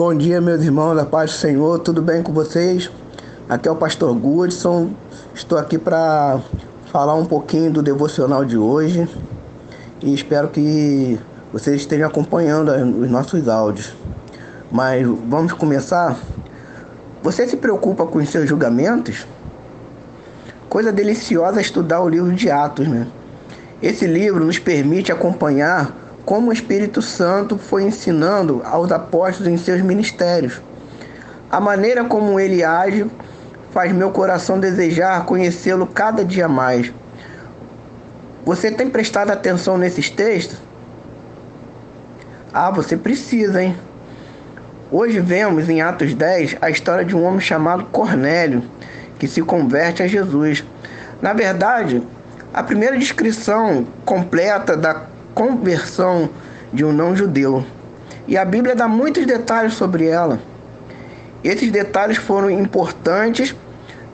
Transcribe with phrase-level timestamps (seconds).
[0.00, 2.90] Bom dia, meus irmãos, da paz do Senhor, tudo bem com vocês?
[3.46, 4.94] Aqui é o pastor Goodson,
[5.34, 6.40] estou aqui para
[6.90, 9.06] falar um pouquinho do devocional de hoje
[10.00, 11.20] e espero que
[11.52, 13.94] vocês estejam acompanhando os nossos áudios.
[14.72, 16.18] Mas vamos começar?
[17.22, 19.26] Você se preocupa com os seus julgamentos?
[20.66, 23.06] Coisa deliciosa estudar o livro de Atos, né?
[23.82, 25.94] Esse livro nos permite acompanhar
[26.30, 30.62] como o Espírito Santo foi ensinando aos apóstolos em seus ministérios.
[31.50, 33.04] A maneira como ele age
[33.72, 36.92] faz meu coração desejar conhecê-lo cada dia mais.
[38.44, 40.56] Você tem prestado atenção nesses textos?
[42.54, 43.76] Ah, você precisa, hein?
[44.88, 48.62] Hoje vemos em Atos 10 a história de um homem chamado Cornélio,
[49.18, 50.64] que se converte a Jesus.
[51.20, 52.00] Na verdade,
[52.54, 56.28] a primeira descrição completa da conversão
[56.72, 57.64] de um não-judeu.
[58.26, 60.38] E a Bíblia dá muitos detalhes sobre ela.
[61.42, 63.54] Esses detalhes foram importantes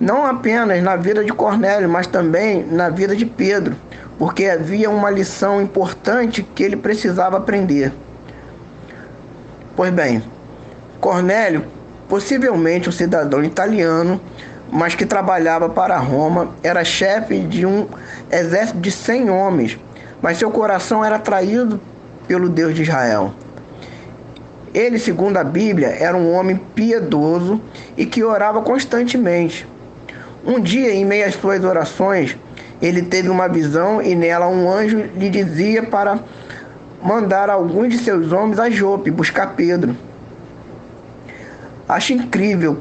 [0.00, 3.74] não apenas na vida de Cornélio, mas também na vida de Pedro,
[4.18, 7.92] porque havia uma lição importante que ele precisava aprender.
[9.74, 10.22] Pois bem,
[11.00, 11.64] Cornélio,
[12.08, 14.20] possivelmente um cidadão italiano,
[14.70, 17.86] mas que trabalhava para Roma, era chefe de um
[18.30, 19.78] exército de 100 homens
[20.20, 21.80] mas seu coração era traído
[22.26, 23.32] pelo Deus de Israel.
[24.74, 27.60] Ele, segundo a Bíblia, era um homem piedoso
[27.96, 29.66] e que orava constantemente.
[30.44, 32.36] Um dia, em meio às suas orações,
[32.80, 36.18] ele teve uma visão e nela um anjo lhe dizia para
[37.02, 39.96] mandar alguns de seus homens a Jope buscar Pedro.
[41.88, 42.78] Acho incrível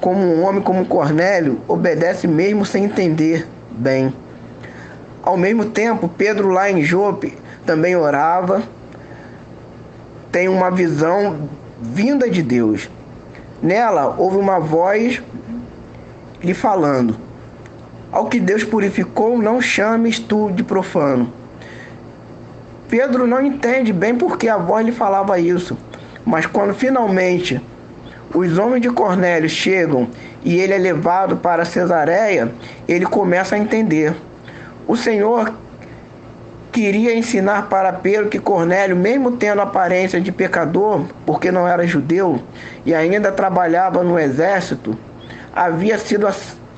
[0.00, 4.14] como um homem como Cornélio obedece mesmo sem entender bem.
[5.24, 8.62] Ao mesmo tempo, Pedro lá em Jope também orava,
[10.30, 11.48] tem uma visão
[11.80, 12.90] vinda de Deus.
[13.62, 15.22] Nela houve uma voz
[16.42, 17.16] lhe falando:
[18.12, 21.32] Ao que Deus purificou, não chames tu de profano.
[22.90, 25.78] Pedro não entende bem porque a voz lhe falava isso,
[26.22, 27.58] mas quando finalmente
[28.34, 30.06] os homens de Cornélio chegam
[30.44, 32.52] e ele é levado para Cesareia,
[32.86, 34.14] ele começa a entender.
[34.86, 35.54] O Senhor
[36.70, 42.42] queria ensinar para Pedro que Cornélio, mesmo tendo aparência de pecador, porque não era judeu
[42.84, 44.98] e ainda trabalhava no exército,
[45.54, 46.26] havia sido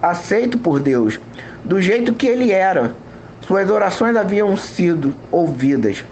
[0.00, 1.20] aceito por Deus,
[1.62, 2.94] do jeito que ele era.
[3.42, 6.04] Suas orações haviam sido ouvidas.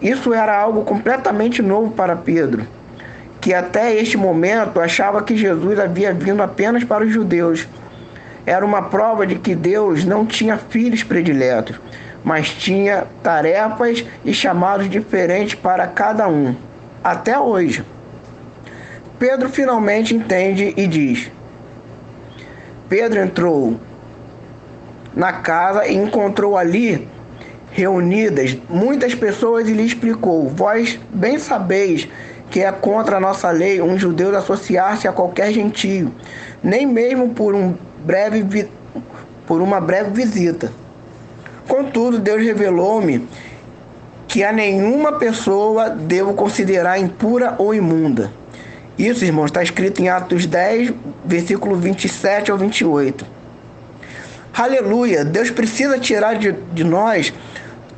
[0.00, 2.66] Isso era algo completamente novo para Pedro,
[3.40, 7.68] que até este momento achava que Jesus havia vindo apenas para os judeus
[8.44, 11.80] era uma prova de que Deus não tinha filhos prediletos,
[12.24, 16.54] mas tinha tarefas e chamados diferentes para cada um,
[17.02, 17.84] até hoje.
[19.18, 21.30] Pedro finalmente entende e diz:
[22.88, 23.80] Pedro entrou
[25.14, 27.08] na casa e encontrou ali
[27.70, 32.08] reunidas muitas pessoas e lhe explicou: Vós bem sabeis
[32.50, 36.12] que é contra a nossa lei um judeu associar-se a qualquer gentio,
[36.62, 38.68] nem mesmo por um breve
[39.46, 40.72] por uma breve visita.
[41.68, 43.28] Contudo, Deus revelou-me
[44.28, 48.32] que a nenhuma pessoa devo considerar impura ou imunda.
[48.98, 50.92] Isso, irmãos, está escrito em Atos 10,
[51.24, 53.26] versículo 27 ao 28.
[54.54, 55.24] Aleluia!
[55.24, 57.32] Deus precisa tirar de, de nós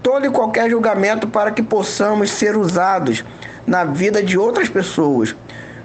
[0.02, 3.24] todo e qualquer julgamento para que possamos ser usados
[3.66, 5.34] na vida de outras pessoas.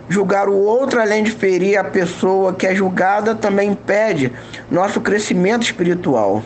[0.09, 4.33] Julgar o outro, além de ferir a pessoa que é julgada, também impede
[4.69, 6.43] nosso crescimento espiritual.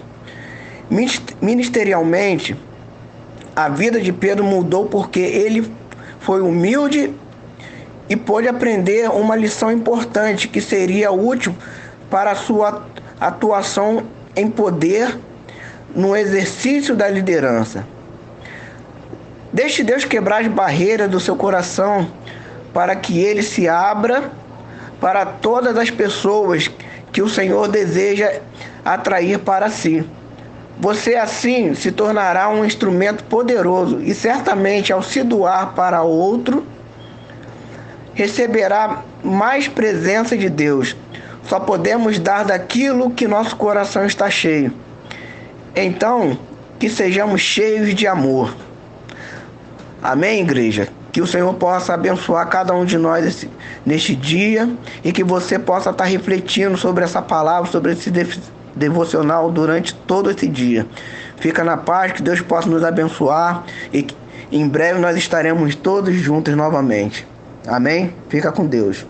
[1.41, 2.57] Ministerialmente,
[3.55, 5.71] a vida de Pedro mudou porque ele
[6.19, 7.13] foi humilde
[8.09, 11.55] e pôde aprender uma lição importante que seria útil
[12.09, 12.85] para a sua
[13.17, 14.03] atuação
[14.35, 15.17] em poder
[15.95, 17.87] no exercício da liderança.
[19.53, 22.11] Deixe Deus quebrar as barreiras do seu coração
[22.73, 24.31] para que ele se abra
[24.99, 26.71] para todas as pessoas
[27.11, 28.41] que o Senhor deseja
[28.83, 30.03] atrair para si.
[30.79, 36.65] Você assim se tornará um instrumento poderoso e certamente ao se doar para outro,
[38.13, 40.95] receberá mais presença de Deus.
[41.43, 44.73] Só podemos dar daquilo que nosso coração está cheio.
[45.75, 46.37] Então,
[46.79, 48.55] que sejamos cheios de amor.
[50.01, 50.87] Amém, igreja?
[51.13, 53.49] Que o Senhor possa abençoar cada um de nós esse,
[53.85, 54.69] neste dia
[55.01, 58.11] e que você possa estar refletindo sobre essa palavra, sobre esse
[58.75, 60.85] devocional durante todo esse dia.
[61.37, 63.63] Fica na paz, que Deus possa nos abençoar
[63.93, 64.05] e
[64.51, 67.25] em breve nós estaremos todos juntos novamente.
[67.65, 68.13] Amém?
[68.27, 69.05] Fica com Deus.